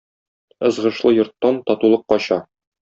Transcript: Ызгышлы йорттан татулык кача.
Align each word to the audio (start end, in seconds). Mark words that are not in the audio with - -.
Ызгышлы 0.69 1.13
йорттан 1.19 1.63
татулык 1.69 2.11
кача. 2.11 2.45